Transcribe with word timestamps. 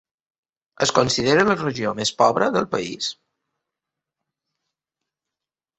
Es 0.85 0.93
considera 0.99 1.43
la 1.49 1.57
regió 1.59 1.93
més 2.01 2.13
pobra 2.23 2.49
del 2.57 2.67
país. 2.75 3.13